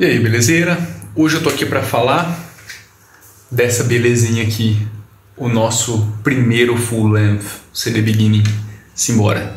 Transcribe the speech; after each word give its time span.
E 0.00 0.04
aí, 0.06 0.18
belezeira? 0.18 0.78
Hoje 1.14 1.36
eu 1.36 1.42
tô 1.42 1.50
aqui 1.50 1.66
para 1.66 1.82
falar 1.82 2.34
dessa 3.50 3.84
belezinha 3.84 4.42
aqui, 4.42 4.88
o 5.36 5.46
nosso 5.46 6.10
primeiro 6.24 6.74
full 6.74 7.06
length 7.06 7.44
CD 7.70 8.00
Beginning. 8.00 8.42
Simbora! 8.94 9.54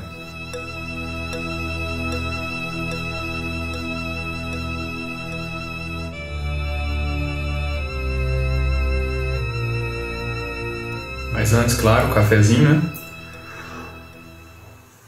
Mas 11.31 11.53
antes, 11.53 11.75
claro, 11.75 12.13
cafezinho, 12.13 12.69
né? 12.69 12.81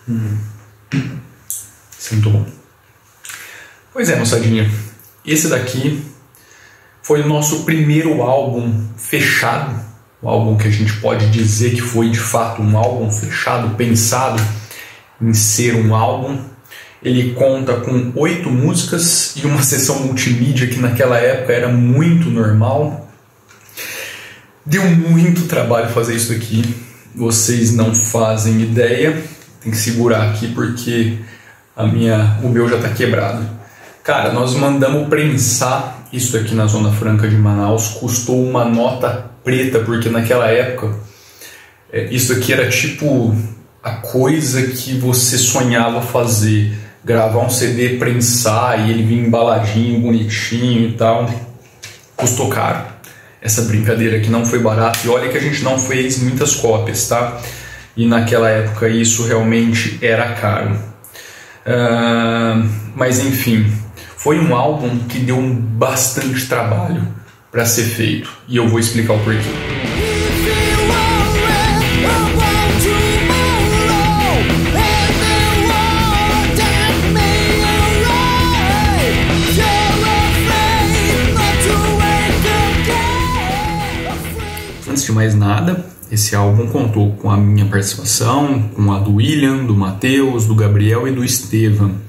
Hum. 0.08 0.38
Isso 2.00 2.14
é 2.14 2.18
bom. 2.20 2.48
Pois 3.92 4.10
é, 4.10 4.16
moçadinha. 4.16 4.85
Esse 5.26 5.48
daqui 5.48 6.04
foi 7.02 7.22
o 7.22 7.28
nosso 7.28 7.64
primeiro 7.64 8.22
álbum 8.22 8.84
fechado, 8.98 9.80
o 10.22 10.30
álbum 10.30 10.58
que 10.58 10.68
a 10.68 10.72
gente 10.72 10.94
pode 10.98 11.30
dizer 11.30 11.74
que 11.76 11.82
foi 11.82 12.10
de 12.10 12.20
fato 12.20 12.62
um 12.62 12.78
álbum 12.78 13.12
fechado, 13.12 13.76
pensado 13.76 14.42
em 15.22 15.34
ser 15.34 15.76
um 15.76 15.96
álbum. 15.96 16.38
Ele 17.02 17.34
conta 17.34 17.76
com 17.76 18.12
oito 18.16 18.50
músicas 18.50 19.36
e 19.36 19.46
uma 19.46 19.62
sessão 19.64 20.00
multimídia 20.00 20.68
que 20.68 20.80
naquela 20.80 21.18
época 21.18 21.54
era 21.54 21.70
muito 21.70 22.30
normal. 22.30 23.10
Deu 24.66 24.84
muito 24.84 25.48
trabalho 25.48 25.90
fazer 25.90 26.16
isso 26.16 26.34
aqui, 26.34 26.64
vocês 27.14 27.72
não 27.72 27.94
fazem 27.94 28.62
ideia. 28.62 29.24
Tem 29.62 29.72
que 29.72 29.78
segurar 29.78 30.30
aqui 30.30 30.48
porque 30.54 31.20
a 31.76 31.86
minha, 31.86 32.40
o 32.44 32.50
meu 32.50 32.68
já 32.68 32.78
está 32.78 32.90
quebrado. 32.90 33.65
Cara, 34.06 34.32
nós 34.32 34.54
mandamos 34.54 35.10
prensar 35.10 36.08
isso 36.14 36.38
aqui 36.38 36.54
na 36.54 36.68
Zona 36.68 36.92
Franca 36.92 37.28
de 37.28 37.36
Manaus, 37.36 37.88
custou 37.88 38.40
uma 38.40 38.64
nota 38.64 39.32
preta, 39.44 39.80
porque 39.80 40.10
naquela 40.10 40.46
época 40.46 40.94
é, 41.92 42.04
isso 42.12 42.32
aqui 42.32 42.54
era 42.54 42.70
tipo 42.70 43.36
a 43.84 43.94
coisa 43.94 44.62
que 44.68 44.96
você 45.00 45.40
sonhava 45.40 46.04
fazer, 46.04 46.78
gravar 47.04 47.40
um 47.40 47.50
CD, 47.50 47.98
prensar 47.98 48.88
e 48.88 48.92
ele 48.92 49.02
vir 49.02 49.26
embaladinho, 49.26 50.00
bonitinho 50.00 50.90
e 50.90 50.92
tal. 50.92 51.28
Custou 52.16 52.48
caro. 52.48 52.86
Essa 53.42 53.64
brincadeira 53.64 54.18
aqui 54.18 54.30
não 54.30 54.46
foi 54.46 54.60
barata 54.60 55.00
e 55.04 55.10
olha 55.10 55.30
que 55.30 55.38
a 55.38 55.42
gente 55.42 55.64
não 55.64 55.80
fez 55.80 56.20
muitas 56.22 56.54
cópias, 56.54 57.08
tá? 57.08 57.42
E 57.98 58.06
naquela 58.06 58.52
época 58.52 58.88
isso 58.88 59.26
realmente 59.26 59.98
era 60.00 60.34
caro. 60.34 60.76
Uh, 61.66 62.70
mas 62.96 63.20
enfim, 63.20 63.66
foi 64.26 64.40
um 64.40 64.56
álbum 64.56 64.98
que 65.08 65.20
deu 65.20 65.40
bastante 65.40 66.48
trabalho 66.48 67.08
para 67.52 67.64
ser 67.64 67.84
feito 67.84 68.28
e 68.48 68.58
eu 68.58 68.68
vou 68.68 68.80
explicar 68.80 69.14
o 69.14 69.20
porquê. 69.20 69.40
Antes 84.90 85.04
de 85.04 85.12
mais 85.12 85.36
nada, 85.36 85.86
esse 86.12 86.36
álbum 86.36 86.66
contou 86.66 87.12
com 87.12 87.30
a 87.30 87.38
minha 87.38 87.68
participação, 87.68 88.72
com 88.74 88.92
a 88.92 88.98
do 88.98 89.18
William, 89.18 89.66
do 89.66 89.76
Matheus, 89.76 90.48
do 90.48 90.56
Gabriel 90.56 91.08
e 91.08 91.12
do 91.12 91.24
Estevam 91.24 92.04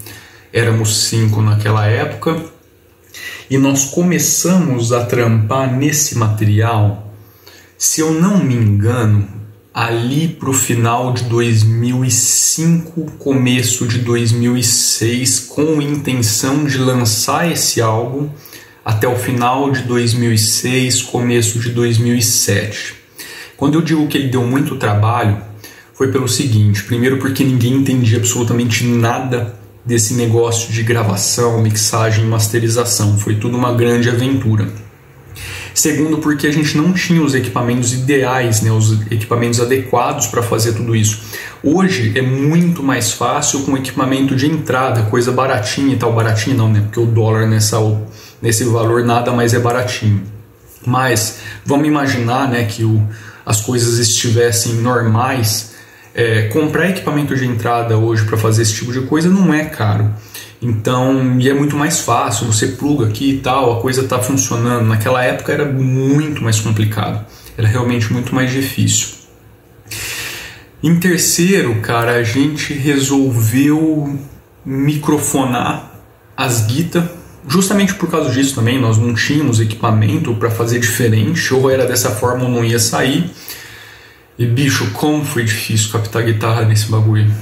éramos 0.57 1.05
cinco 1.05 1.39
naquela 1.39 1.85
época, 1.85 2.35
e 3.47 3.59
nós 3.59 3.85
começamos 3.85 4.91
a 4.91 5.05
trampar 5.05 5.71
nesse 5.71 6.17
material, 6.17 7.13
se 7.77 8.01
eu 8.01 8.11
não 8.11 8.43
me 8.43 8.55
engano, 8.55 9.27
ali 9.71 10.27
para 10.27 10.49
o 10.49 10.53
final 10.53 11.13
de 11.13 11.25
2005, 11.25 13.11
começo 13.19 13.87
de 13.87 13.99
2006, 13.99 15.41
com 15.41 15.79
intenção 15.79 16.65
de 16.65 16.79
lançar 16.79 17.51
esse 17.51 17.79
álbum 17.79 18.27
até 18.83 19.07
o 19.07 19.15
final 19.15 19.69
de 19.69 19.83
2006, 19.83 21.03
começo 21.03 21.59
de 21.59 21.69
2007. 21.69 22.95
Quando 23.55 23.75
eu 23.75 23.81
digo 23.83 24.07
que 24.07 24.17
ele 24.17 24.29
deu 24.29 24.41
muito 24.41 24.75
trabalho, 24.77 25.37
foi 25.93 26.11
pelo 26.11 26.27
seguinte: 26.27 26.83
primeiro, 26.83 27.17
porque 27.17 27.43
ninguém 27.43 27.75
entendia 27.75 28.17
absolutamente 28.17 28.83
nada 28.83 29.66
desse 29.87 30.13
negócio 30.15 30.71
de 30.71 30.83
gravação, 30.83 31.61
mixagem 31.61 32.25
masterização. 32.25 33.17
Foi 33.17 33.35
tudo 33.35 33.57
uma 33.57 33.71
grande 33.71 34.09
aventura. 34.09 34.67
Segundo, 35.73 36.17
porque 36.17 36.47
a 36.47 36.51
gente 36.51 36.75
não 36.75 36.91
tinha 36.91 37.21
os 37.21 37.33
equipamentos 37.33 37.93
ideais, 37.93 38.61
né, 38.61 38.71
os 38.71 38.99
equipamentos 39.11 39.61
adequados 39.61 40.27
para 40.27 40.43
fazer 40.43 40.73
tudo 40.73 40.95
isso. 40.95 41.21
Hoje 41.63 42.13
é 42.17 42.21
muito 42.21 42.83
mais 42.83 43.11
fácil 43.11 43.61
com 43.61 43.77
equipamento 43.77 44.35
de 44.35 44.47
entrada, 44.47 45.03
coisa 45.03 45.31
baratinha 45.31 45.93
e 45.93 45.97
tal. 45.97 46.11
Baratinha 46.13 46.55
não, 46.55 46.69
né? 46.69 46.81
Porque 46.81 46.99
o 46.99 47.05
dólar 47.05 47.47
nessa, 47.47 47.77
nesse 48.41 48.63
valor 48.65 49.05
nada 49.05 49.31
mais 49.31 49.53
é 49.53 49.59
baratinho. 49.59 50.23
Mas 50.85 51.37
vamos 51.63 51.87
imaginar 51.87 52.49
né, 52.49 52.65
que 52.65 52.83
o, 52.83 53.07
as 53.45 53.61
coisas 53.61 53.99
estivessem 53.99 54.73
normais 54.73 55.76
é, 56.17 56.47
comprar 56.47 56.89
equipamento 56.89 57.35
de 57.35 57.45
entrada 57.45 57.95
hoje 57.95 58.25
para 58.25 58.35
fazer 58.35 58.63
esse 58.63 58.73
tipo 58.73 58.91
de 58.91 59.01
coisa 59.01 59.29
não 59.29 59.53
é 59.53 59.65
caro. 59.65 60.11
Então, 60.59 61.39
e 61.39 61.47
é 61.47 61.53
muito 61.53 61.77
mais 61.77 61.99
fácil, 61.99 62.47
você 62.47 62.69
pluga 62.69 63.05
aqui 63.05 63.35
e 63.35 63.37
tal, 63.37 63.77
a 63.77 63.81
coisa 63.81 64.01
está 64.01 64.17
funcionando. 64.17 64.87
Naquela 64.87 65.23
época 65.23 65.53
era 65.53 65.63
muito 65.63 66.43
mais 66.43 66.59
complicado, 66.59 67.23
era 67.55 67.67
realmente 67.67 68.11
muito 68.11 68.33
mais 68.33 68.51
difícil. 68.51 69.09
Em 70.81 70.99
terceiro, 70.99 71.75
cara, 71.81 72.13
a 72.13 72.23
gente 72.23 72.73
resolveu 72.73 74.19
microfonar 74.65 75.91
as 76.35 76.65
guitas, 76.65 77.03
justamente 77.47 77.93
por 77.93 78.09
causa 78.09 78.31
disso 78.31 78.55
também, 78.55 78.81
nós 78.81 78.97
não 78.97 79.13
tínhamos 79.13 79.59
equipamento 79.59 80.33
para 80.33 80.49
fazer 80.49 80.79
diferente, 80.79 81.53
ou 81.53 81.69
era 81.69 81.85
dessa 81.85 82.09
forma 82.09 82.45
ou 82.45 82.49
não 82.49 82.65
ia 82.65 82.79
sair. 82.79 83.29
E 84.39 84.45
bicho, 84.45 84.91
como 84.91 85.25
foi 85.25 85.43
difícil 85.43 85.91
captar 85.91 86.23
guitarra 86.23 86.63
nesse 86.63 86.85
bagulho. 86.91 87.33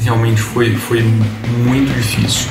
Realmente 0.00 0.40
foi, 0.40 0.74
foi 0.74 1.00
muito 1.00 1.94
difícil. 1.94 2.50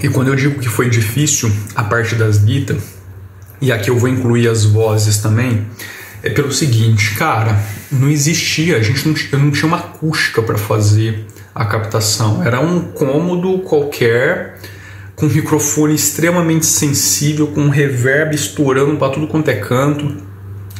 E 0.00 0.08
quando 0.08 0.28
eu 0.28 0.36
digo 0.36 0.60
que 0.60 0.68
foi 0.68 0.88
difícil 0.88 1.50
a 1.74 1.82
parte 1.82 2.14
das 2.14 2.38
guitas, 2.38 2.80
e 3.60 3.72
aqui 3.72 3.90
eu 3.90 3.98
vou 3.98 4.08
incluir 4.08 4.46
as 4.46 4.64
vozes 4.64 5.18
também, 5.18 5.66
é 6.26 6.30
pelo 6.30 6.52
seguinte, 6.52 7.14
cara, 7.14 7.56
não 7.90 8.10
existia, 8.10 8.76
a 8.76 8.82
gente 8.82 9.06
não, 9.06 9.14
não 9.44 9.50
tinha 9.52 9.66
uma 9.66 9.78
acústica 9.78 10.42
para 10.42 10.58
fazer 10.58 11.24
a 11.54 11.64
captação. 11.64 12.42
Era 12.42 12.60
um 12.60 12.80
cômodo 12.80 13.60
qualquer 13.60 14.58
com 15.14 15.26
um 15.26 15.28
microfone 15.28 15.94
extremamente 15.94 16.66
sensível, 16.66 17.46
com 17.46 17.62
um 17.62 17.68
reverb 17.68 18.34
estourando 18.34 18.96
para 18.96 19.12
tudo 19.12 19.28
quanto 19.28 19.48
é 19.48 19.54
canto. 19.54 20.16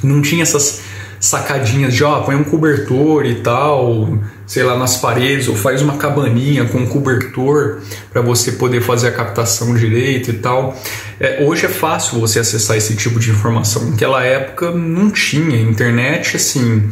Não 0.03 0.21
tinha 0.21 0.43
essas 0.43 0.83
sacadinhas 1.21 1.95
de, 1.95 2.05
ó, 2.05 2.21
põe 2.21 2.35
um 2.35 2.45
cobertor 2.45 3.25
e 3.25 3.37
tal, 3.37 4.19
sei 4.47 4.65
lá, 4.65 4.77
nas 4.77 4.99
paredes, 4.99 5.49
ou 5.49 5.55
faz 5.55 5.81
uma 5.81 5.97
cabaninha 5.97 6.67
com 6.67 6.79
um 6.79 6.87
cobertor 6.87 7.81
para 8.13 8.21
você 8.21 8.53
poder 8.53 8.81
fazer 8.81 9.09
a 9.09 9.13
captação 9.13 9.75
direito 9.75 10.31
e 10.31 10.35
tal. 10.35 10.77
É, 11.19 11.43
hoje 11.43 11.67
é 11.67 11.69
fácil 11.69 12.21
você 12.21 12.41
acessar 12.41 12.77
esse 12.77 12.95
tipo 12.95 13.19
de 13.19 13.31
informação. 13.31 13.91
Naquela 13.91 14.23
época 14.23 14.71
não 14.71 15.11
tinha 15.11 15.61
internet, 15.61 16.37
assim. 16.37 16.91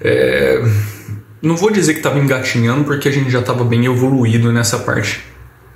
É, 0.00 0.62
não 1.42 1.56
vou 1.56 1.70
dizer 1.70 1.92
que 1.92 2.00
estava 2.00 2.18
engatinhando, 2.18 2.84
porque 2.84 3.08
a 3.08 3.12
gente 3.12 3.30
já 3.30 3.40
estava 3.40 3.64
bem 3.64 3.84
evoluído 3.86 4.52
nessa 4.52 4.78
parte 4.78 5.20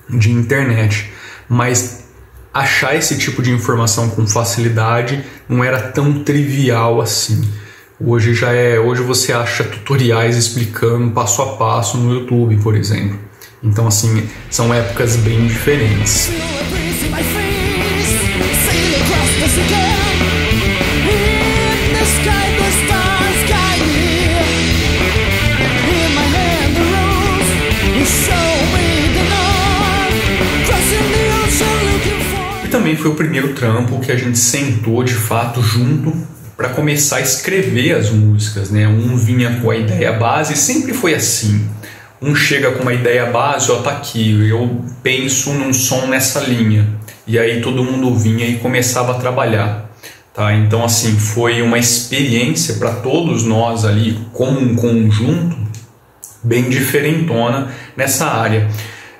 de 0.08 0.30
internet, 0.30 1.10
mas 1.48 2.04
achar 2.52 2.96
esse 2.96 3.18
tipo 3.18 3.42
de 3.42 3.52
informação 3.52 4.08
com 4.08 4.26
facilidade 4.26 5.22
não 5.48 5.62
era 5.62 5.80
tão 5.80 6.24
trivial 6.24 7.00
assim. 7.00 7.46
Hoje 8.00 8.32
já 8.32 8.52
é, 8.52 8.78
hoje 8.78 9.02
você 9.02 9.32
acha 9.32 9.64
tutoriais 9.64 10.36
explicando 10.36 11.10
passo 11.10 11.42
a 11.42 11.56
passo 11.56 11.98
no 11.98 12.14
YouTube, 12.14 12.56
por 12.58 12.74
exemplo. 12.74 13.18
Então 13.62 13.86
assim, 13.86 14.28
são 14.50 14.72
épocas 14.72 15.16
bem 15.16 15.46
diferentes. 15.46 16.30
Também 32.70 32.96
foi 32.96 33.10
o 33.10 33.14
primeiro 33.14 33.54
trampo 33.54 33.98
que 34.00 34.10
a 34.10 34.16
gente 34.16 34.38
sentou 34.38 35.02
de 35.02 35.12
fato 35.12 35.60
junto 35.60 36.12
para 36.56 36.70
começar 36.70 37.16
a 37.16 37.20
escrever 37.20 37.94
as 37.94 38.10
músicas, 38.10 38.70
né? 38.70 38.88
Um 38.88 39.16
vinha 39.16 39.60
com 39.60 39.70
a 39.70 39.76
ideia 39.76 40.12
base, 40.12 40.56
sempre 40.56 40.94
foi 40.94 41.14
assim. 41.14 41.68
Um 42.20 42.34
chega 42.34 42.72
com 42.72 42.82
uma 42.82 42.94
ideia 42.94 43.26
base, 43.26 43.70
ó, 43.70 43.82
tá 43.82 43.90
aqui, 43.90 44.48
eu 44.48 44.84
penso 45.02 45.52
num 45.52 45.72
som 45.72 46.06
nessa 46.06 46.40
linha. 46.40 46.97
E 47.28 47.38
aí 47.38 47.60
todo 47.60 47.84
mundo 47.84 48.14
vinha 48.14 48.46
e 48.46 48.56
começava 48.56 49.12
a 49.12 49.20
trabalhar. 49.20 49.90
Tá? 50.32 50.54
Então, 50.54 50.82
assim, 50.82 51.18
foi 51.18 51.60
uma 51.60 51.78
experiência 51.78 52.76
para 52.76 52.92
todos 52.94 53.44
nós 53.44 53.84
ali, 53.84 54.18
como 54.32 54.58
um 54.58 54.74
conjunto, 54.74 55.56
bem 56.42 56.70
diferentona 56.70 57.68
nessa 57.94 58.26
área. 58.26 58.68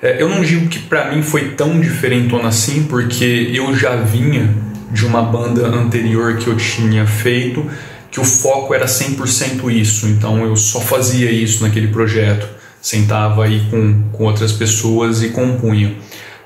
É, 0.01 0.21
eu 0.21 0.27
não 0.27 0.41
digo 0.41 0.67
que 0.67 0.79
para 0.79 1.13
mim 1.13 1.21
foi 1.21 1.49
tão 1.49 1.79
diferentona 1.79 2.47
assim, 2.47 2.83
porque 2.83 3.51
eu 3.53 3.75
já 3.75 3.95
vinha 3.97 4.49
de 4.91 5.05
uma 5.05 5.21
banda 5.21 5.67
anterior 5.67 6.37
que 6.37 6.47
eu 6.47 6.57
tinha 6.57 7.05
feito, 7.05 7.69
que 8.09 8.19
o 8.19 8.23
foco 8.23 8.73
era 8.73 8.85
100% 8.85 9.69
isso, 9.71 10.07
então 10.07 10.43
eu 10.43 10.55
só 10.55 10.79
fazia 10.79 11.29
isso 11.29 11.63
naquele 11.63 11.89
projeto, 11.89 12.47
sentava 12.81 13.43
aí 13.43 13.61
com, 13.69 14.03
com 14.13 14.23
outras 14.23 14.51
pessoas 14.51 15.21
e 15.21 15.29
compunha. 15.29 15.95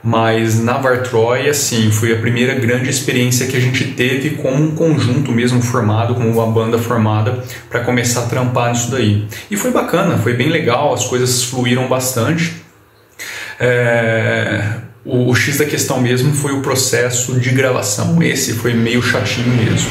Mas 0.04 0.62
na 0.62 0.78
Vartroy, 0.80 1.48
assim, 1.48 1.90
foi 1.90 2.12
a 2.12 2.20
primeira 2.20 2.54
grande 2.56 2.90
experiência 2.90 3.48
que 3.48 3.56
a 3.56 3.60
gente 3.60 3.86
teve 3.94 4.32
como 4.32 4.62
um 4.62 4.76
conjunto 4.76 5.32
mesmo 5.32 5.62
formado, 5.62 6.14
como 6.16 6.30
uma 6.30 6.46
banda 6.48 6.78
formada, 6.78 7.42
para 7.70 7.80
começar 7.80 8.24
a 8.24 8.26
trampar 8.26 8.72
nisso 8.72 8.92
daí. 8.92 9.26
E 9.50 9.56
foi 9.56 9.72
bacana, 9.72 10.18
foi 10.18 10.34
bem 10.34 10.50
legal, 10.50 10.94
as 10.94 11.06
coisas 11.06 11.46
fluíram 11.46 11.88
bastante. 11.88 12.54
É, 13.58 14.82
o, 15.06 15.30
o 15.30 15.36
X 15.36 15.58
da 15.58 15.66
questão 15.66 16.02
mesmo 16.02 16.34
foi 16.34 16.52
o 16.52 16.62
processo 16.62 17.40
de 17.40 17.52
gravação. 17.52 18.22
Esse 18.22 18.54
foi 18.54 18.74
meio 18.74 19.02
chatinho 19.02 19.56
mesmo. 19.56 19.90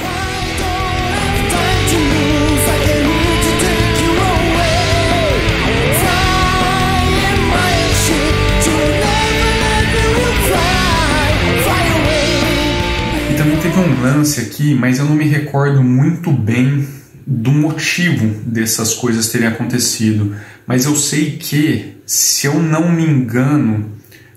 Um 13.82 14.02
lance 14.02 14.40
aqui, 14.40 14.74
mas 14.74 14.98
eu 14.98 15.04
não 15.04 15.14
me 15.14 15.24
recordo 15.24 15.82
muito 15.82 16.30
bem 16.30 16.86
do 17.26 17.50
motivo 17.50 18.26
dessas 18.46 18.94
coisas 18.94 19.28
terem 19.28 19.48
acontecido. 19.48 20.34
Mas 20.66 20.84
eu 20.84 20.94
sei 20.94 21.32
que 21.32 21.96
se 22.06 22.46
eu 22.46 22.62
não 22.62 22.90
me 22.90 23.04
engano, 23.04 23.86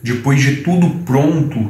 depois 0.02 0.42
de 0.42 0.58
tudo 0.58 0.90
pronto, 1.04 1.70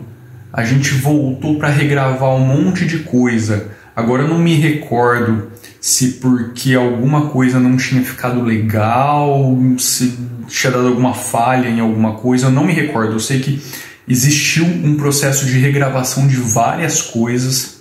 a 0.52 0.64
gente 0.64 0.94
voltou 0.94 1.58
para 1.58 1.70
regravar 1.70 2.30
um 2.36 2.46
monte 2.46 2.86
de 2.86 3.00
coisa. 3.00 3.72
Agora 3.96 4.24
eu 4.24 4.28
não 4.28 4.40
me 4.40 4.56
recordo 4.56 5.52
se 5.82 6.14
porque 6.14 6.74
alguma 6.74 7.28
coisa 7.28 7.60
não 7.60 7.78
tinha 7.78 8.02
ficado 8.02 8.42
legal, 8.42 9.58
se 9.78 10.18
tinha 10.48 10.72
dado 10.72 10.88
alguma 10.88 11.14
falha 11.14 11.68
em 11.68 11.80
alguma 11.80 12.14
coisa, 12.14 12.48
eu 12.48 12.52
não 12.52 12.66
me 12.66 12.74
recordo. 12.74 13.14
Eu 13.14 13.20
sei 13.20 13.40
que 13.40 13.62
existiu 14.08 14.66
um 14.66 14.96
processo 14.98 15.46
de 15.46 15.58
regravação 15.58 16.28
de 16.28 16.36
várias 16.36 17.02
coisas 17.02 17.76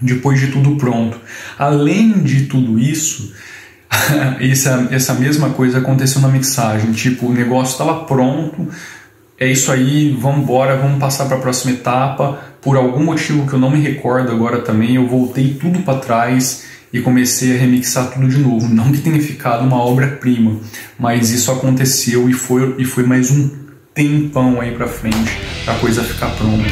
depois 0.00 0.40
de 0.40 0.48
tudo 0.48 0.76
pronto. 0.76 1.18
Além 1.58 2.22
de 2.22 2.46
tudo 2.46 2.78
isso, 2.78 3.32
essa, 4.40 4.88
essa 4.90 5.14
mesma 5.14 5.50
coisa 5.50 5.78
aconteceu 5.78 6.20
na 6.20 6.28
mixagem. 6.28 6.92
Tipo, 6.92 7.26
o 7.26 7.32
negócio 7.32 7.72
estava 7.72 8.04
pronto, 8.04 8.68
é 9.38 9.50
isso 9.50 9.72
aí, 9.72 10.16
vamos 10.20 10.42
embora, 10.42 10.76
vamos 10.76 10.98
passar 10.98 11.26
para 11.26 11.36
a 11.36 11.40
próxima 11.40 11.72
etapa. 11.72 12.38
Por 12.60 12.76
algum 12.76 13.02
motivo 13.02 13.46
que 13.46 13.54
eu 13.54 13.58
não 13.58 13.70
me 13.70 13.80
recordo 13.80 14.30
agora 14.30 14.60
também, 14.60 14.96
eu 14.96 15.06
voltei 15.06 15.54
tudo 15.54 15.80
para 15.80 15.98
trás 15.98 16.64
e 16.92 17.00
comecei 17.00 17.56
a 17.56 17.58
remixar 17.58 18.10
tudo 18.10 18.28
de 18.28 18.38
novo. 18.38 18.68
Não 18.68 18.92
que 18.92 18.98
tenha 18.98 19.20
ficado 19.20 19.64
uma 19.64 19.82
obra-prima, 19.82 20.60
mas 20.98 21.30
isso 21.30 21.50
aconteceu 21.50 22.28
e 22.28 22.32
foi, 22.32 22.76
e 22.78 22.84
foi 22.84 23.04
mais 23.04 23.30
um 23.30 23.63
tempão 23.94 24.60
aí 24.60 24.72
para 24.72 24.88
frente 24.88 25.38
para 25.64 25.74
a 25.74 25.78
coisa 25.78 26.02
ficar 26.02 26.30
pronta. 26.30 26.64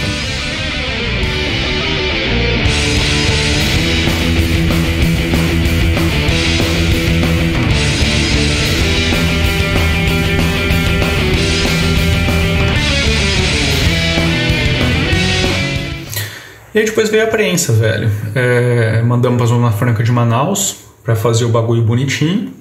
E 16.74 16.78
aí 16.78 16.86
depois 16.86 17.10
veio 17.10 17.22
a 17.22 17.26
prensa, 17.26 17.72
velho. 17.74 18.10
É, 18.34 19.02
mandamos 19.02 19.36
pra 19.36 19.46
Zona 19.46 19.70
Franca 19.70 20.02
de 20.02 20.10
Manaus 20.10 20.78
para 21.04 21.14
fazer 21.14 21.44
o 21.44 21.50
bagulho 21.50 21.82
bonitinho. 21.82 22.52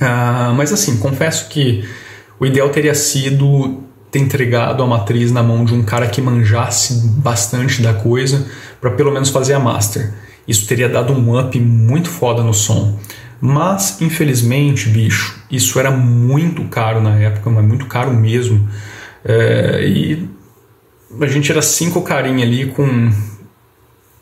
Ah, 0.00 0.52
mas 0.56 0.72
assim, 0.72 0.98
confesso 0.98 1.48
que 1.48 1.88
o 2.40 2.46
ideal 2.46 2.68
teria 2.70 2.94
sido 2.94 3.82
ter 4.10 4.20
entregado 4.20 4.82
a 4.82 4.86
matriz 4.86 5.30
na 5.30 5.42
mão 5.42 5.64
de 5.64 5.74
um 5.74 5.82
cara 5.82 6.06
que 6.06 6.20
manjasse 6.20 7.06
bastante 7.08 7.82
da 7.82 7.92
coisa 7.92 8.46
para 8.80 8.90
pelo 8.92 9.12
menos 9.12 9.30
fazer 9.30 9.54
a 9.54 9.60
master. 9.60 10.12
Isso 10.46 10.66
teria 10.66 10.88
dado 10.88 11.12
um 11.12 11.38
up 11.38 11.58
muito 11.60 12.08
foda 12.08 12.42
no 12.42 12.54
som. 12.54 12.98
Mas, 13.40 14.00
infelizmente, 14.00 14.88
bicho, 14.88 15.38
isso 15.50 15.78
era 15.78 15.90
muito 15.90 16.64
caro 16.64 17.00
na 17.00 17.16
época, 17.16 17.50
mas 17.50 17.64
muito 17.64 17.86
caro 17.86 18.12
mesmo. 18.12 18.68
É, 19.24 19.86
e 19.86 20.28
a 21.20 21.26
gente 21.26 21.52
era 21.52 21.62
cinco 21.62 22.02
carinha 22.02 22.44
ali 22.44 22.66
com 22.66 23.12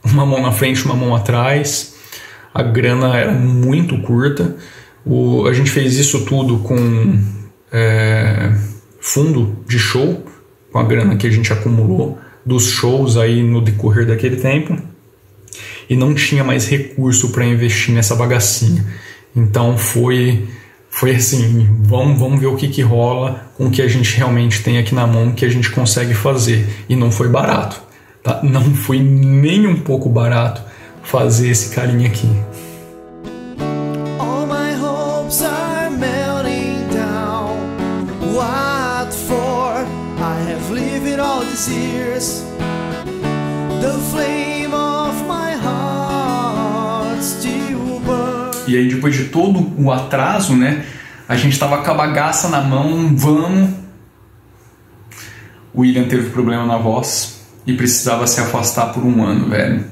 uma 0.05 0.27
mão 0.27 0.43
na 0.43 0.53
frente, 0.53 0.85
uma 0.85 0.95
mão 0.95 1.15
atrás. 1.15 1.95
A 2.53 2.63
grana 2.63 3.17
era 3.17 3.33
muito 3.33 3.99
curta. 3.99 4.57
O, 5.05 5.47
a 5.47 5.53
gente 5.53 5.71
fez 5.71 5.97
isso 5.97 6.25
tudo 6.25 6.59
com 6.59 7.37
é, 7.77 8.55
fundo 8.99 9.63
de 9.69 9.79
show, 9.79 10.25
com 10.73 10.79
a 10.79 10.83
grana 10.83 11.17
que 11.17 11.27
a 11.27 11.31
gente 11.31 11.53
acumulou 11.53 12.19
dos 12.45 12.71
shows 12.71 13.19
aí 13.19 13.43
no 13.43 13.61
decorrer 13.61 14.07
daquele 14.07 14.37
tempo. 14.37 14.79
E 15.89 15.95
não 15.95 16.15
tinha 16.15 16.43
mais 16.43 16.67
recurso 16.67 17.31
para 17.31 17.45
investir 17.45 17.95
nessa 17.95 18.17
bagacinha. 18.17 18.85
Então 19.35 19.77
foi 19.77 20.49
foi 20.89 21.15
assim, 21.15 21.69
vamos, 21.83 22.19
vamos 22.19 22.41
ver 22.41 22.47
o 22.47 22.57
que, 22.57 22.69
que 22.69 22.81
rola 22.81 23.51
com 23.59 23.67
o 23.67 23.71
que 23.71 23.83
a 23.83 23.89
gente 23.89 24.17
realmente 24.17 24.63
tem 24.63 24.79
aqui 24.79 24.95
na 24.95 25.07
mão 25.07 25.33
que 25.33 25.45
a 25.45 25.49
gente 25.51 25.71
consegue 25.71 26.15
fazer. 26.15 26.67
E 26.89 26.97
não 26.97 27.11
foi 27.11 27.29
barato, 27.29 27.83
tá? 28.23 28.41
Não 28.43 28.75
foi 28.75 29.01
nem 29.01 29.67
um 29.67 29.77
pouco 29.77 30.09
barato 30.09 30.63
fazer 31.03 31.51
esse 31.51 31.75
carinha 31.75 32.09
aqui. 32.09 32.27
E 48.77 48.79
aí 48.79 48.89
depois 48.89 49.15
de 49.15 49.25
todo 49.25 49.73
o 49.79 49.91
atraso, 49.91 50.55
né? 50.55 50.85
A 51.27 51.35
gente 51.35 51.59
tava 51.59 51.79
com 51.79 51.91
a 51.91 51.95
bagaça 51.95 52.49
na 52.49 52.61
mão, 52.61 53.17
vamos. 53.17 53.71
O 55.73 55.81
William 55.81 56.05
teve 56.05 56.29
problema 56.29 56.67
na 56.67 56.77
voz 56.77 57.41
e 57.67 57.73
precisava 57.73 58.27
se 58.27 58.39
afastar 58.39 58.93
por 58.93 59.03
um 59.03 59.25
ano, 59.25 59.49
velho. 59.49 59.85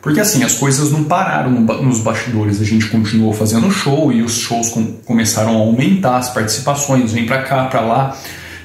Porque 0.00 0.18
assim, 0.18 0.42
as 0.42 0.54
coisas 0.54 0.90
não 0.90 1.04
pararam 1.04 1.52
nos 1.52 2.00
bastidores, 2.00 2.60
a 2.60 2.64
gente 2.64 2.88
continuou 2.88 3.32
fazendo 3.32 3.70
show 3.70 4.12
e 4.12 4.20
os 4.20 4.36
shows 4.36 4.70
com, 4.70 4.84
começaram 5.04 5.54
a 5.54 5.60
aumentar, 5.60 6.16
as 6.16 6.28
participações, 6.30 7.12
vem 7.12 7.24
pra 7.24 7.42
cá, 7.42 7.66
pra 7.66 7.80
lá. 7.82 8.16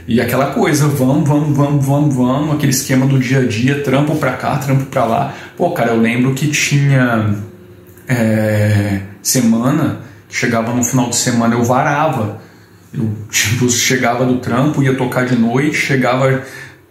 E 0.08 0.20
aquela 0.20 0.48
coisa, 0.48 0.88
vamos, 0.88 1.30
vamos, 1.30 1.56
vamos, 1.56 1.86
vamos, 1.86 2.16
vamos, 2.16 2.56
aquele 2.56 2.72
esquema 2.72 3.06
do 3.06 3.20
dia 3.20 3.40
a 3.40 3.46
dia, 3.46 3.84
trampo 3.84 4.16
pra 4.16 4.32
cá, 4.32 4.58
trampo 4.58 4.86
pra 4.86 5.06
lá. 5.06 5.34
Pô, 5.56 5.70
cara, 5.72 5.92
eu 5.92 6.02
lembro 6.02 6.34
que 6.34 6.48
tinha 6.48 7.36
é, 8.08 9.02
semana 9.22 10.02
chegava 10.30 10.74
no 10.74 10.84
final 10.84 11.10
de 11.10 11.16
semana 11.16 11.56
eu 11.56 11.64
varava. 11.64 12.42
Eu 12.94 13.12
tipo, 13.30 13.70
chegava 13.70 14.26
do 14.26 14.38
trampo, 14.38 14.82
ia 14.82 14.96
tocar 14.96 15.26
de 15.26 15.36
noite, 15.36 15.76
chegava 15.76 16.44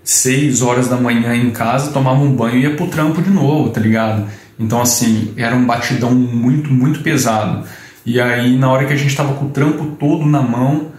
6 0.04 0.62
horas 0.62 0.88
da 0.88 0.96
manhã 0.96 1.35
em 1.35 1.50
casa, 1.50 1.90
tomava 1.90 2.20
um 2.20 2.35
banho 2.35 2.56
e 2.56 2.62
ia 2.62 2.76
pro 2.76 2.87
trampo 2.87 3.23
de 3.23 3.30
novo, 3.30 3.70
tá 3.70 3.80
ligado? 3.80 4.26
Então, 4.58 4.80
assim, 4.80 5.32
era 5.37 5.54
um 5.54 5.66
batidão 5.66 6.14
muito, 6.14 6.73
muito 6.73 7.00
pesado. 7.00 7.66
E 8.04 8.20
aí, 8.20 8.56
na 8.56 8.70
hora 8.70 8.85
que 8.85 8.92
a 8.92 8.96
gente 8.96 9.16
tava 9.16 9.35
com 9.35 9.46
o 9.46 9.50
trampo 9.50 9.96
todo 9.99 10.25
na 10.25 10.40
mão, 10.40 10.92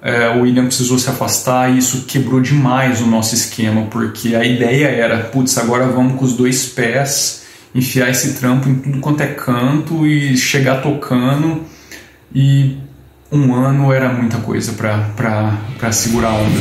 é, 0.00 0.28
o 0.30 0.42
William 0.42 0.66
precisou 0.66 0.98
se 0.98 1.10
afastar 1.10 1.70
e 1.70 1.78
isso 1.78 2.04
quebrou 2.06 2.40
demais 2.40 3.00
o 3.00 3.06
nosso 3.06 3.34
esquema, 3.34 3.86
porque 3.90 4.34
a 4.34 4.44
ideia 4.44 4.86
era, 4.86 5.24
putz, 5.24 5.58
agora 5.58 5.86
vamos 5.86 6.18
com 6.18 6.24
os 6.24 6.32
dois 6.34 6.66
pés 6.66 7.44
enfiar 7.78 8.10
esse 8.10 8.34
trampo 8.34 8.68
em 8.68 8.74
tudo 8.74 8.98
quanto 8.98 9.22
é 9.22 9.28
canto 9.28 10.06
e 10.06 10.36
chegar 10.36 10.82
tocando. 10.82 11.62
E 12.34 12.76
um 13.30 13.54
ano 13.54 13.92
era 13.92 14.12
muita 14.12 14.38
coisa 14.38 14.72
para 14.72 15.92
segurar 15.92 16.28
a 16.28 16.34
onda. 16.34 16.60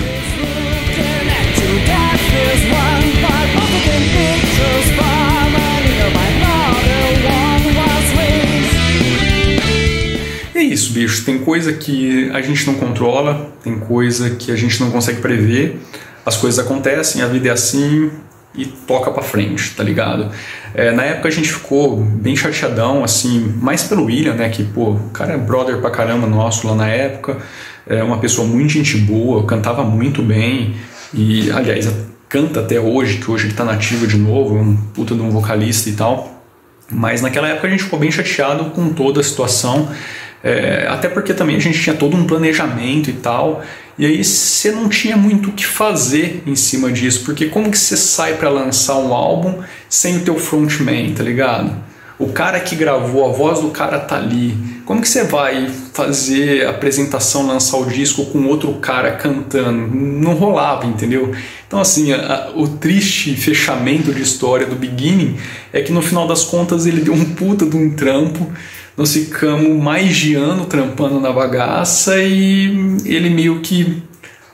É 10.55 10.61
isso, 10.61 10.93
bicho. 10.93 11.25
Tem 11.25 11.39
coisa 11.39 11.73
que 11.73 12.29
a 12.31 12.41
gente 12.41 12.65
não 12.67 12.75
controla, 12.75 13.51
tem 13.63 13.77
coisa 13.79 14.31
que 14.31 14.51
a 14.51 14.55
gente 14.55 14.79
não 14.79 14.91
consegue 14.91 15.21
prever. 15.21 15.79
As 16.25 16.35
coisas 16.35 16.63
acontecem, 16.63 17.21
a 17.21 17.27
vida 17.27 17.47
é 17.47 17.51
assim, 17.51 18.11
e 18.55 18.65
toca 18.65 19.11
para 19.11 19.21
frente, 19.21 19.75
tá 19.75 19.83
ligado? 19.83 20.31
É, 20.73 20.91
na 20.91 21.03
época 21.03 21.27
a 21.27 21.31
gente 21.31 21.51
ficou 21.51 21.97
bem 21.97 22.35
chateadão, 22.35 23.03
assim, 23.03 23.53
mais 23.61 23.83
pelo 23.83 24.05
William, 24.05 24.33
né? 24.33 24.49
Que, 24.49 24.63
pô, 24.63 24.91
o 24.91 25.09
cara 25.11 25.33
é 25.33 25.37
brother 25.37 25.77
pra 25.77 25.91
caramba 25.91 26.27
nosso 26.27 26.67
lá 26.67 26.75
na 26.75 26.87
época, 26.87 27.37
é 27.85 28.03
uma 28.03 28.17
pessoa 28.17 28.47
muito 28.47 28.71
gente 28.71 28.97
boa, 28.97 29.45
cantava 29.45 29.83
muito 29.83 30.21
bem 30.21 30.75
e, 31.13 31.51
aliás, 31.51 31.87
canta 32.27 32.59
até 32.59 32.79
hoje, 32.79 33.17
que 33.17 33.31
hoje 33.31 33.47
ele 33.47 33.53
tá 33.53 33.63
nativo 33.63 34.05
de 34.07 34.17
novo, 34.17 34.57
é 34.57 34.61
um 34.61 34.75
puta 34.75 35.15
de 35.15 35.21
um 35.21 35.29
vocalista 35.29 35.89
e 35.89 35.93
tal. 35.93 36.33
Mas 36.89 37.21
naquela 37.21 37.49
época 37.49 37.67
a 37.67 37.69
gente 37.69 37.83
ficou 37.83 37.99
bem 37.99 38.11
chateado 38.11 38.65
com 38.71 38.89
toda 38.89 39.19
a 39.19 39.23
situação, 39.23 39.89
é, 40.43 40.87
até 40.89 41.09
porque 41.09 41.33
também 41.33 41.55
a 41.55 41.59
gente 41.59 41.81
tinha 41.81 41.95
todo 41.95 42.15
um 42.15 42.25
planejamento 42.25 43.09
e 43.09 43.13
tal, 43.13 43.63
e 43.97 44.05
aí 44.05 44.23
você 44.23 44.71
não 44.71 44.87
tinha 44.87 45.17
muito 45.17 45.49
o 45.49 45.53
que 45.53 45.65
fazer 45.65 46.43
em 46.45 46.55
cima 46.55 46.91
disso, 46.91 47.23
porque 47.25 47.47
como 47.47 47.71
que 47.71 47.77
você 47.77 47.97
sai 47.97 48.35
para 48.35 48.49
lançar 48.49 48.97
um 48.97 49.13
álbum 49.13 49.59
sem 49.89 50.17
o 50.17 50.21
teu 50.21 50.37
frontman, 50.37 51.13
tá 51.13 51.23
ligado? 51.23 51.87
O 52.19 52.29
cara 52.29 52.59
que 52.59 52.75
gravou, 52.75 53.29
a 53.29 53.31
voz 53.31 53.59
do 53.59 53.69
cara 53.69 53.99
tá 53.99 54.15
ali. 54.17 54.57
Como 54.85 55.01
que 55.01 55.07
você 55.07 55.23
vai 55.25 55.69
fazer 55.93 56.65
a 56.65 56.71
apresentação, 56.71 57.45
lançar 57.45 57.77
o 57.77 57.85
disco 57.85 58.25
com 58.25 58.43
outro 58.47 58.73
cara 58.75 59.11
cantando? 59.11 59.95
Não 59.95 60.33
rolava, 60.33 60.87
entendeu? 60.87 61.31
Então, 61.67 61.79
assim, 61.79 62.13
a, 62.13 62.51
o 62.55 62.67
triste 62.67 63.35
fechamento 63.35 64.11
de 64.11 64.23
história 64.23 64.65
do 64.65 64.75
Beginning 64.75 65.37
é 65.71 65.81
que 65.81 65.91
no 65.91 66.01
final 66.01 66.27
das 66.27 66.43
contas 66.43 66.87
ele 66.87 67.01
deu 67.01 67.13
um 67.13 67.35
puta 67.35 67.67
de 67.67 67.77
um 67.77 67.91
trampo. 67.91 68.51
Nós 68.97 69.13
ficamos 69.13 69.81
mais 69.81 70.17
de 70.17 70.33
ano 70.33 70.65
trampando 70.65 71.19
na 71.19 71.31
bagaça 71.31 72.17
e 72.17 72.97
ele 73.05 73.29
meio 73.29 73.59
que 73.61 74.01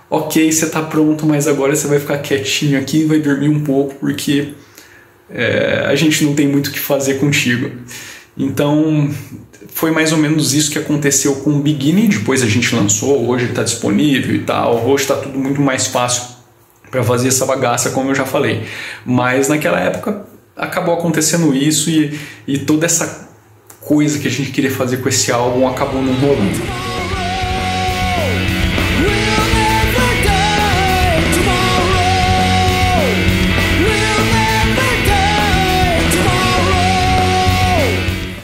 ok, 0.09 0.51
você 0.51 0.69
tá 0.69 0.81
pronto, 0.81 1.25
mas 1.25 1.47
agora 1.47 1.75
você 1.75 1.87
vai 1.87 1.97
ficar 1.97 2.17
quietinho 2.19 2.77
aqui 2.77 2.99
e 2.99 3.05
vai 3.05 3.19
dormir 3.19 3.49
um 3.49 3.63
pouco 3.63 3.95
porque 3.95 4.53
é, 5.29 5.85
a 5.87 5.95
gente 5.95 6.23
não 6.23 6.35
tem 6.35 6.47
muito 6.47 6.67
o 6.67 6.71
que 6.71 6.79
fazer 6.79 7.15
contigo. 7.15 7.71
Então, 8.37 9.09
foi 9.69 9.91
mais 9.91 10.11
ou 10.11 10.17
menos 10.17 10.53
isso 10.53 10.69
que 10.69 10.77
aconteceu 10.77 11.37
com 11.37 11.51
o 11.51 11.59
Beginning. 11.59 12.09
Depois 12.09 12.43
a 12.43 12.45
gente 12.45 12.75
lançou, 12.75 13.27
hoje 13.27 13.45
está 13.45 13.63
disponível 13.63 14.35
e 14.35 14.39
tal. 14.39 14.85
Hoje 14.85 15.03
está 15.03 15.15
tudo 15.15 15.39
muito 15.39 15.61
mais 15.61 15.87
fácil 15.87 16.35
para 16.91 17.03
fazer 17.03 17.29
essa 17.29 17.45
bagaça, 17.45 17.89
como 17.89 18.11
eu 18.11 18.15
já 18.15 18.25
falei. 18.25 18.63
Mas 19.05 19.47
naquela 19.47 19.79
época 19.79 20.25
acabou 20.55 20.93
acontecendo 20.93 21.55
isso 21.55 21.89
e, 21.89 22.19
e 22.47 22.59
toda 22.59 22.85
essa 22.85 23.32
coisa 23.85 24.17
que 24.17 24.27
a 24.27 24.31
gente 24.31 24.51
queria 24.51 24.71
fazer 24.71 24.97
com 24.97 25.09
esse 25.09 25.31
álbum 25.31 25.67
acabou 25.67 26.01
não 26.01 26.13
rolando. 26.13 26.93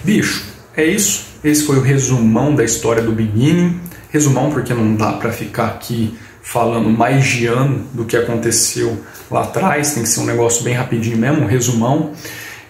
Bicho, 0.03 0.43
é 0.75 0.85
isso. 0.85 1.27
Esse 1.43 1.63
foi 1.63 1.77
o 1.77 1.81
resumão 1.81 2.53
da 2.53 2.63
história 2.63 3.01
do 3.01 3.11
Beginning. 3.11 3.79
Resumão 4.09 4.49
porque 4.49 4.73
não 4.73 4.95
dá 4.95 5.13
para 5.13 5.31
ficar 5.31 5.67
aqui 5.67 6.17
falando 6.41 6.89
mais 6.89 7.25
de 7.25 7.45
ano 7.45 7.85
do 7.93 8.05
que 8.05 8.17
aconteceu 8.17 8.97
lá 9.29 9.43
atrás, 9.43 9.93
tem 9.93 10.01
que 10.01 10.09
ser 10.09 10.21
um 10.21 10.25
negócio 10.25 10.63
bem 10.63 10.73
rapidinho 10.73 11.17
mesmo, 11.17 11.43
um 11.43 11.45
resumão. 11.45 12.13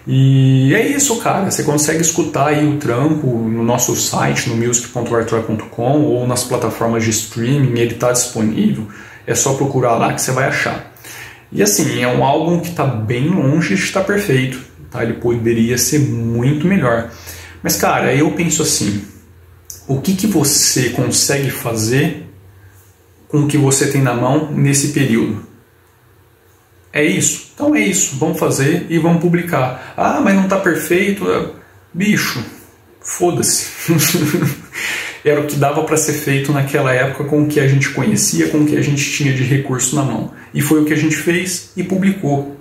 E 0.06 0.74
é 0.74 0.86
isso, 0.86 1.16
cara. 1.18 1.50
Você 1.50 1.62
consegue 1.62 2.00
escutar 2.00 2.48
aí 2.48 2.66
o 2.66 2.78
trampo 2.78 3.26
no 3.26 3.62
nosso 3.62 3.94
site, 3.96 4.48
no 4.48 4.56
music.artroy.com 4.56 6.02
ou 6.02 6.26
nas 6.26 6.44
plataformas 6.44 7.04
de 7.04 7.10
streaming, 7.10 7.78
ele 7.78 7.94
está 7.94 8.12
disponível. 8.12 8.86
É 9.26 9.34
só 9.34 9.54
procurar 9.54 9.96
lá 9.96 10.12
que 10.12 10.22
você 10.22 10.32
vai 10.32 10.46
achar. 10.46 10.92
E 11.52 11.62
assim, 11.62 12.00
é 12.00 12.08
um 12.08 12.24
álbum 12.24 12.60
que 12.60 12.68
está 12.68 12.84
bem 12.84 13.28
longe 13.28 13.74
de 13.74 13.82
estar 13.82 14.02
perfeito. 14.02 14.60
Tá? 14.90 15.02
Ele 15.02 15.14
poderia 15.14 15.76
ser 15.78 16.00
muito 16.00 16.66
melhor. 16.66 17.10
Mas, 17.62 17.76
cara, 17.76 18.14
eu 18.14 18.30
penso 18.32 18.62
assim: 18.62 19.04
o 19.86 20.00
que, 20.00 20.14
que 20.14 20.26
você 20.26 20.90
consegue 20.90 21.50
fazer 21.50 22.26
com 23.28 23.44
o 23.44 23.46
que 23.46 23.58
você 23.58 23.90
tem 23.90 24.02
na 24.02 24.14
mão 24.14 24.50
nesse 24.52 24.88
período? 24.88 25.49
É 26.92 27.04
isso? 27.04 27.52
Então 27.54 27.74
é 27.74 27.80
isso. 27.80 28.16
Vamos 28.18 28.38
fazer 28.38 28.86
e 28.88 28.98
vamos 28.98 29.20
publicar. 29.20 29.94
Ah, 29.96 30.20
mas 30.22 30.34
não 30.34 30.44
está 30.44 30.56
perfeito. 30.58 31.54
Bicho, 31.92 32.44
foda-se. 33.00 33.68
Era 35.24 35.40
o 35.40 35.46
que 35.46 35.56
dava 35.56 35.84
para 35.84 35.96
ser 35.96 36.14
feito 36.14 36.50
naquela 36.52 36.94
época 36.94 37.24
com 37.24 37.42
o 37.42 37.46
que 37.46 37.60
a 37.60 37.68
gente 37.68 37.90
conhecia, 37.90 38.48
com 38.48 38.58
o 38.58 38.66
que 38.66 38.76
a 38.76 38.82
gente 38.82 39.10
tinha 39.10 39.32
de 39.34 39.42
recurso 39.42 39.94
na 39.94 40.02
mão. 40.02 40.32
E 40.54 40.62
foi 40.62 40.80
o 40.80 40.84
que 40.84 40.94
a 40.94 40.96
gente 40.96 41.16
fez 41.16 41.72
e 41.76 41.82
publicou. 41.82 42.56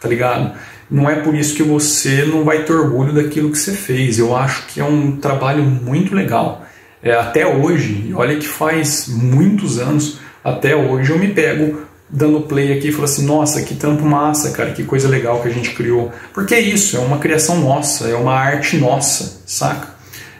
Tá 0.00 0.08
ligado? 0.08 0.54
não 0.90 1.08
é 1.08 1.16
por 1.16 1.34
isso 1.34 1.54
que 1.54 1.62
você 1.62 2.24
não 2.24 2.44
vai 2.44 2.62
ter 2.62 2.72
orgulho 2.72 3.12
daquilo 3.12 3.50
que 3.50 3.58
você 3.58 3.72
fez. 3.72 4.18
Eu 4.18 4.36
acho 4.36 4.66
que 4.66 4.80
é 4.80 4.84
um 4.84 5.16
trabalho 5.16 5.64
muito 5.64 6.14
legal. 6.14 6.64
É, 7.02 7.12
até 7.12 7.46
hoje, 7.46 8.06
e 8.08 8.14
olha 8.14 8.36
que 8.36 8.46
faz 8.46 9.08
muitos 9.08 9.78
anos, 9.78 10.20
até 10.42 10.74
hoje 10.74 11.10
eu 11.10 11.18
me 11.18 11.28
pego 11.28 11.82
dando 12.08 12.42
play 12.42 12.72
aqui 12.72 12.88
e 12.88 12.92
falo 12.92 13.04
assim: 13.04 13.24
nossa, 13.24 13.62
que 13.62 13.74
trampo 13.74 14.04
massa, 14.04 14.50
cara, 14.50 14.72
que 14.72 14.84
coisa 14.84 15.08
legal 15.08 15.40
que 15.40 15.48
a 15.48 15.52
gente 15.52 15.70
criou. 15.70 16.12
Porque 16.32 16.54
é 16.54 16.60
isso, 16.60 16.96
é 16.96 17.00
uma 17.00 17.18
criação 17.18 17.60
nossa, 17.60 18.08
é 18.08 18.14
uma 18.14 18.34
arte 18.34 18.76
nossa, 18.76 19.42
saca? 19.46 19.94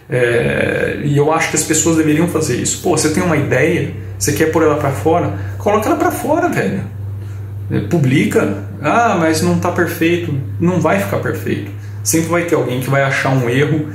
É, 0.08 1.00
e 1.02 1.16
eu 1.16 1.32
acho 1.32 1.50
que 1.50 1.56
as 1.56 1.62
pessoas 1.62 1.96
deveriam 1.96 2.28
fazer 2.28 2.56
isso. 2.56 2.82
Pô, 2.82 2.96
você 2.96 3.10
tem 3.10 3.22
uma 3.22 3.36
ideia, 3.36 3.92
você 4.18 4.32
quer 4.32 4.52
pôr 4.52 4.62
ela 4.62 4.76
para 4.76 4.92
fora, 4.92 5.38
coloca 5.58 5.88
ela 5.88 5.96
para 5.96 6.10
fora, 6.10 6.48
velho. 6.48 6.82
É, 7.70 7.80
publica, 7.80 8.64
ah, 8.82 9.16
mas 9.18 9.40
não 9.40 9.56
está 9.56 9.72
perfeito. 9.72 10.38
Não 10.60 10.80
vai 10.80 11.00
ficar 11.00 11.18
perfeito. 11.18 11.70
Sempre 12.02 12.28
vai 12.28 12.44
ter 12.44 12.54
alguém 12.54 12.80
que 12.80 12.90
vai 12.90 13.02
achar 13.02 13.30
um 13.30 13.48
erro, 13.48 13.88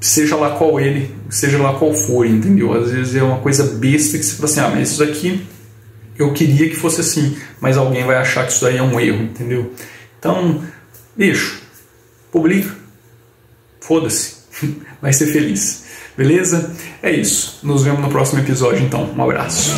seja 0.00 0.36
lá 0.36 0.50
qual 0.50 0.78
ele, 0.78 1.12
seja 1.28 1.58
lá 1.58 1.74
qual 1.74 1.92
for, 1.92 2.24
entendeu? 2.24 2.72
Às 2.72 2.92
vezes 2.92 3.16
é 3.16 3.22
uma 3.22 3.38
coisa 3.38 3.64
besta 3.64 4.16
que 4.16 4.24
você 4.24 4.36
fala 4.36 4.44
assim, 4.44 4.60
ah, 4.60 4.70
mas 4.76 4.92
isso 4.92 5.02
aqui 5.02 5.44
eu 6.18 6.32
queria 6.32 6.68
que 6.68 6.76
fosse 6.76 7.00
assim, 7.00 7.36
mas 7.60 7.76
alguém 7.76 8.04
vai 8.04 8.16
achar 8.16 8.46
que 8.46 8.52
isso 8.52 8.64
daí 8.64 8.76
é 8.76 8.82
um 8.82 8.98
erro, 8.98 9.22
entendeu? 9.22 9.72
Então, 10.18 10.62
bicho, 11.16 11.62
publica, 12.30 12.74
foda-se, 13.80 14.36
vai 15.00 15.12
ser 15.12 15.26
feliz, 15.26 15.84
beleza? 16.16 16.74
É 17.02 17.10
isso, 17.10 17.60
nos 17.62 17.84
vemos 17.84 18.00
no 18.00 18.08
próximo 18.08 18.40
episódio 18.40 18.82
então, 18.82 19.12
um 19.16 19.22
abraço. 19.22 19.74